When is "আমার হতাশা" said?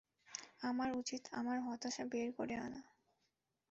1.31-2.03